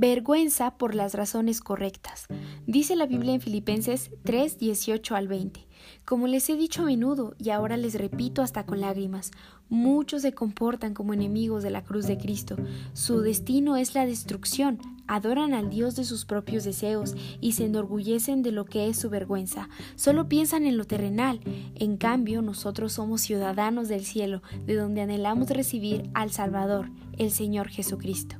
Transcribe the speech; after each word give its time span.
Vergüenza 0.00 0.78
por 0.78 0.94
las 0.94 1.14
razones 1.14 1.60
correctas. 1.60 2.28
Dice 2.68 2.94
la 2.94 3.06
Biblia 3.06 3.34
en 3.34 3.40
Filipenses 3.40 4.12
3, 4.22 4.56
18 4.56 5.16
al 5.16 5.26
20. 5.26 5.66
Como 6.04 6.28
les 6.28 6.48
he 6.48 6.54
dicho 6.54 6.82
a 6.82 6.84
menudo 6.84 7.34
y 7.36 7.50
ahora 7.50 7.76
les 7.76 7.96
repito 7.96 8.42
hasta 8.42 8.64
con 8.64 8.80
lágrimas, 8.80 9.32
muchos 9.68 10.22
se 10.22 10.34
comportan 10.34 10.94
como 10.94 11.14
enemigos 11.14 11.64
de 11.64 11.70
la 11.70 11.82
cruz 11.82 12.06
de 12.06 12.16
Cristo. 12.16 12.54
Su 12.92 13.22
destino 13.22 13.76
es 13.76 13.96
la 13.96 14.06
destrucción. 14.06 14.78
Adoran 15.08 15.52
al 15.52 15.68
Dios 15.68 15.96
de 15.96 16.04
sus 16.04 16.24
propios 16.24 16.62
deseos 16.62 17.16
y 17.40 17.54
se 17.54 17.64
enorgullecen 17.64 18.44
de 18.44 18.52
lo 18.52 18.66
que 18.66 18.88
es 18.88 18.98
su 18.98 19.10
vergüenza. 19.10 19.68
Solo 19.96 20.28
piensan 20.28 20.64
en 20.64 20.76
lo 20.76 20.84
terrenal. 20.84 21.40
En 21.74 21.96
cambio, 21.96 22.40
nosotros 22.40 22.92
somos 22.92 23.22
ciudadanos 23.22 23.88
del 23.88 24.04
cielo, 24.04 24.42
de 24.64 24.76
donde 24.76 25.00
anhelamos 25.00 25.50
recibir 25.50 26.08
al 26.14 26.30
Salvador, 26.30 26.88
el 27.16 27.32
Señor 27.32 27.66
Jesucristo. 27.66 28.36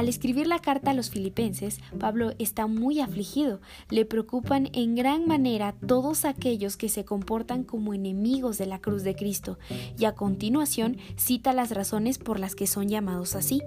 Al 0.00 0.08
escribir 0.08 0.46
la 0.46 0.60
carta 0.60 0.92
a 0.92 0.94
los 0.94 1.10
filipenses, 1.10 1.78
Pablo 1.98 2.32
está 2.38 2.66
muy 2.66 3.00
afligido. 3.00 3.60
Le 3.90 4.06
preocupan 4.06 4.70
en 4.72 4.94
gran 4.94 5.26
manera 5.26 5.74
todos 5.86 6.24
aquellos 6.24 6.78
que 6.78 6.88
se 6.88 7.04
comportan 7.04 7.64
como 7.64 7.92
enemigos 7.92 8.56
de 8.56 8.64
la 8.64 8.78
cruz 8.78 9.02
de 9.02 9.14
Cristo, 9.14 9.58
y 9.98 10.06
a 10.06 10.14
continuación 10.14 10.96
cita 11.16 11.52
las 11.52 11.72
razones 11.72 12.16
por 12.16 12.40
las 12.40 12.54
que 12.54 12.66
son 12.66 12.88
llamados 12.88 13.34
así. 13.34 13.60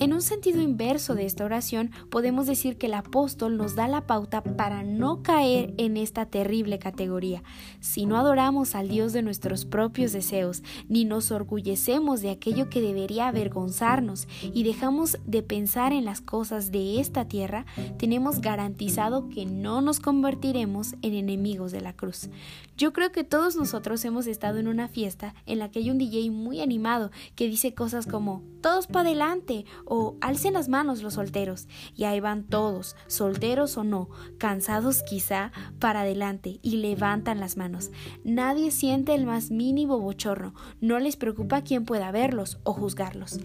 En 0.00 0.14
un 0.14 0.22
sentido 0.22 0.62
inverso 0.62 1.14
de 1.14 1.26
esta 1.26 1.44
oración, 1.44 1.90
podemos 2.10 2.46
decir 2.46 2.78
que 2.78 2.86
el 2.86 2.94
apóstol 2.94 3.58
nos 3.58 3.74
da 3.74 3.86
la 3.86 4.06
pauta 4.06 4.42
para 4.42 4.84
no 4.84 5.22
caer 5.22 5.74
en 5.76 5.98
esta 5.98 6.24
terrible 6.24 6.78
categoría. 6.78 7.42
Si 7.80 8.06
no 8.06 8.16
adoramos 8.16 8.74
al 8.74 8.88
Dios 8.88 9.12
de 9.12 9.20
nuestros 9.20 9.66
propios 9.66 10.12
deseos, 10.12 10.62
ni 10.88 11.04
nos 11.04 11.30
orgullecemos 11.30 12.22
de 12.22 12.30
aquello 12.30 12.70
que 12.70 12.80
debería 12.80 13.28
avergonzarnos, 13.28 14.28
y 14.54 14.62
dejamos 14.62 15.18
de 15.26 15.42
pensar 15.42 15.73
en 15.74 16.04
las 16.04 16.20
cosas 16.20 16.70
de 16.70 17.00
esta 17.00 17.26
tierra, 17.26 17.66
tenemos 17.98 18.40
garantizado 18.40 19.28
que 19.28 19.44
no 19.44 19.80
nos 19.80 19.98
convertiremos 19.98 20.94
en 21.02 21.14
enemigos 21.14 21.72
de 21.72 21.80
la 21.80 21.94
cruz. 21.94 22.28
Yo 22.76 22.92
creo 22.92 23.10
que 23.10 23.24
todos 23.24 23.56
nosotros 23.56 24.04
hemos 24.04 24.28
estado 24.28 24.58
en 24.58 24.68
una 24.68 24.88
fiesta 24.88 25.34
en 25.46 25.58
la 25.58 25.70
que 25.70 25.80
hay 25.80 25.90
un 25.90 25.98
DJ 25.98 26.30
muy 26.30 26.60
animado 26.60 27.10
que 27.34 27.48
dice 27.48 27.74
cosas 27.74 28.06
como 28.06 28.42
todos 28.62 28.86
para 28.86 29.08
adelante 29.08 29.64
o 29.84 30.16
alcen 30.20 30.54
las 30.54 30.68
manos 30.68 31.02
los 31.02 31.14
solteros 31.14 31.66
y 31.96 32.04
ahí 32.04 32.20
van 32.20 32.44
todos, 32.44 32.94
solteros 33.08 33.76
o 33.76 33.82
no, 33.82 34.08
cansados 34.38 35.02
quizá, 35.02 35.50
para 35.80 36.02
adelante 36.02 36.60
y 36.62 36.76
levantan 36.76 37.40
las 37.40 37.56
manos. 37.56 37.90
Nadie 38.22 38.70
siente 38.70 39.14
el 39.14 39.26
más 39.26 39.50
mínimo 39.50 39.98
bochorno, 39.98 40.54
no 40.80 41.00
les 41.00 41.16
preocupa 41.16 41.62
quién 41.62 41.84
pueda 41.84 42.12
verlos 42.12 42.58
o 42.62 42.72
juzgarlos. 42.72 43.40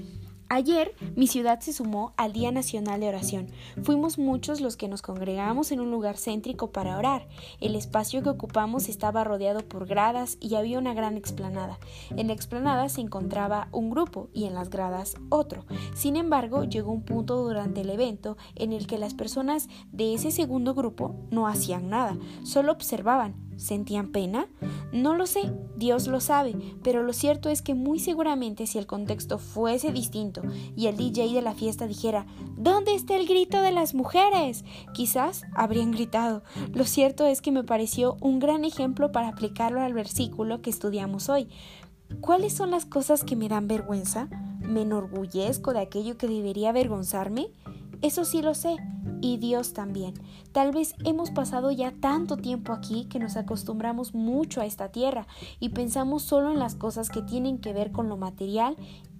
Ayer 0.52 0.96
mi 1.16 1.28
ciudad 1.28 1.60
se 1.60 1.74
sumó 1.74 2.14
al 2.18 2.34
Día 2.34 2.52
Nacional 2.52 3.00
de 3.00 3.08
Oración. 3.08 3.52
Fuimos 3.84 4.18
muchos 4.18 4.62
los 4.62 4.78
que 4.78 4.88
nos 4.88 5.04
congregamos 5.04 5.72
en 5.72 5.80
un 5.80 5.92
lugar 5.92 6.18
céntrico 6.18 6.72
para 6.72 6.98
orar. 6.98 7.28
El 7.62 7.76
espacio 7.76 8.24
que 8.24 8.30
ocupamos 8.30 8.90
estaba 8.90 9.24
rodeado 9.24 9.60
por 9.60 9.86
gradas 9.86 10.38
y 10.42 10.56
había 10.56 10.80
una 10.80 10.96
gran 10.96 11.18
explanada. 11.18 11.78
En 12.18 12.28
la 12.28 12.34
explanada 12.34 12.90
se 12.90 13.02
encontraba 13.02 13.68
un 13.72 13.92
grupo 13.92 14.30
y 14.34 14.46
en 14.46 14.56
las 14.56 14.72
gradas 14.72 15.18
otro. 15.30 15.68
Sin 15.94 16.16
embargo, 16.16 16.64
llegó 16.64 16.92
un 16.92 17.04
punto 17.04 17.44
durante 17.44 17.82
el 17.82 17.92
evento 17.92 18.36
en 18.56 18.74
el 18.74 18.88
que 18.88 18.98
las 18.98 19.14
personas 19.14 19.68
de 19.92 20.16
ese 20.16 20.32
segundo 20.32 20.74
grupo 20.74 21.16
no 21.30 21.48
hacían 21.48 21.90
nada, 21.90 22.18
solo 22.42 22.72
observaban, 22.72 23.49
¿Sentían 23.60 24.14
pena? 24.14 24.48
No 24.94 25.16
lo 25.16 25.28
sé, 25.28 25.52
Dios 25.76 26.08
lo 26.08 26.22
sabe, 26.22 26.56
pero 26.82 27.04
lo 27.04 27.12
cierto 27.12 27.50
es 27.50 27.62
que 27.62 27.76
muy 27.76 28.00
seguramente 28.00 28.66
si 28.68 28.78
el 28.78 28.88
contexto 28.88 29.38
fuese 29.38 29.92
distinto 29.92 30.42
y 30.78 30.88
el 30.88 30.96
DJ 30.96 31.34
de 31.34 31.42
la 31.42 31.54
fiesta 31.54 31.86
dijera 31.86 32.26
¿Dónde 32.58 32.96
está 32.96 33.18
el 33.18 33.28
grito 33.28 33.62
de 33.62 33.72
las 33.72 33.94
mujeres? 33.94 34.64
Quizás 34.94 35.44
habrían 35.54 35.92
gritado. 35.92 36.42
Lo 36.74 36.86
cierto 36.86 37.26
es 37.26 37.42
que 37.42 37.52
me 37.52 37.66
pareció 37.66 38.16
un 38.22 38.40
gran 38.40 38.64
ejemplo 38.64 39.12
para 39.12 39.28
aplicarlo 39.28 39.82
al 39.82 39.94
versículo 39.94 40.62
que 40.62 40.70
estudiamos 40.70 41.28
hoy. 41.28 41.50
¿Cuáles 42.22 42.54
son 42.54 42.72
las 42.72 42.86
cosas 42.86 43.26
que 43.26 43.36
me 43.36 43.50
dan 43.50 43.68
vergüenza? 43.68 44.30
¿Me 44.62 44.84
enorgullezco 44.84 45.74
de 45.74 45.80
aquello 45.80 46.18
que 46.18 46.28
debería 46.28 46.70
avergonzarme? 46.70 47.52
Eso 48.02 48.24
sí 48.24 48.42
lo 48.42 48.54
sé, 48.54 48.78
y 49.22 49.38
Dios 49.38 49.74
también. 49.74 50.14
Tal 50.52 50.72
vez 50.72 50.96
hemos 51.04 51.32
pasado 51.32 51.72
ya 51.72 51.92
tanto 51.92 52.38
tiempo 52.38 52.74
aquí 52.74 53.06
que 53.06 53.20
nos 53.20 53.38
acostumbramos 53.38 54.14
mucho 54.14 54.62
a 54.62 54.66
esta 54.66 54.90
tierra 54.92 55.28
y 55.60 55.70
pensamos 55.70 56.24
solo 56.24 56.52
en 56.52 56.60
las 56.60 56.76
cosas 56.76 57.10
que 57.10 57.22
tienen 57.22 57.60
que 57.60 57.74
ver 57.74 57.92
con 57.92 58.10
lo 58.10 58.18
material 58.18 58.76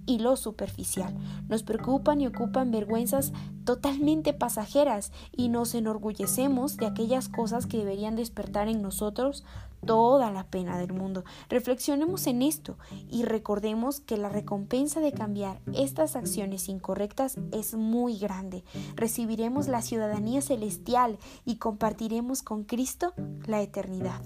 y 0.06 0.20
lo 0.20 0.36
superficial. 0.36 1.16
Nos 1.48 1.64
preocupan 1.64 2.22
y 2.22 2.28
ocupan 2.28 2.72
vergüenzas 2.72 3.34
totalmente 3.64 4.34
pasajeras 4.34 5.12
y 5.32 5.50
nos 5.50 5.76
enorgullecemos 5.76 6.78
de 6.78 6.88
aquellas 6.88 7.30
cosas 7.30 7.68
que 7.68 7.78
deberían 7.78 8.16
despertar 8.16 8.68
en 8.68 8.82
nosotros 8.82 9.44
toda 9.86 10.32
la 10.32 10.46
pena 10.46 10.78
del 10.78 10.94
mundo. 10.94 11.24
Reflexionemos 11.50 12.28
en 12.28 12.42
esto 12.42 12.78
y 13.10 13.24
recordemos 13.24 14.02
que 14.02 14.18
la 14.18 14.30
recompensa 14.30 15.00
de 15.00 15.12
cambiar 15.12 15.62
estas 15.74 16.16
acciones 16.16 16.70
incorrectas 16.70 17.38
es 17.52 17.76
muy 17.76 18.18
grande. 18.18 18.64
Recibiremos 18.96 19.68
la 19.68 19.82
ciudadanía 19.82 20.42
celestial 20.42 21.18
y 21.46 21.58
compartiremos 21.58 22.42
con 22.42 22.64
Cristo 22.64 23.14
la 23.46 23.62
eternidad. 23.62 24.22